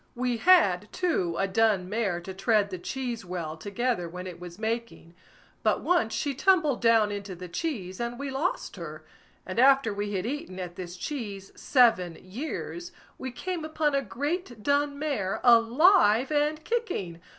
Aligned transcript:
We 0.15 0.37
had, 0.37 0.91
too 0.91 1.35
a 1.37 1.47
dun 1.47 1.87
mare 1.87 2.19
to 2.21 2.33
tread 2.33 2.71
the 2.71 2.79
cheese 2.79 3.23
well 3.23 3.55
together 3.55 4.09
when 4.09 4.25
it 4.25 4.39
was 4.39 4.57
making; 4.57 5.13
but 5.61 5.81
once 5.81 6.11
she 6.15 6.33
tumbled 6.33 6.81
down 6.81 7.11
into 7.11 7.35
the 7.35 7.47
cheese, 7.47 7.99
and 7.99 8.17
we 8.17 8.31
lost 8.31 8.77
her; 8.77 9.05
and 9.45 9.59
after 9.59 9.93
we 9.93 10.13
had 10.13 10.25
eaten 10.25 10.57
at 10.59 10.75
this 10.75 10.97
cheese 10.97 11.51
seven 11.55 12.17
years, 12.19 12.91
we 13.19 13.29
came 13.31 13.63
upon 13.63 13.93
a 13.93 14.01
great 14.01 14.63
dun 14.63 14.97
mare, 14.97 15.39
alive 15.43 16.31
and 16.31 16.63
kicking. 16.63 17.21